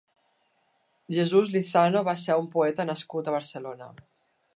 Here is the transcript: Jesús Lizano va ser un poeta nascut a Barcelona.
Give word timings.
Jesús 1.17 1.51
Lizano 1.55 2.01
va 2.07 2.15
ser 2.21 2.39
un 2.45 2.47
poeta 2.57 2.87
nascut 2.93 3.29
a 3.29 3.35
Barcelona. 3.37 3.91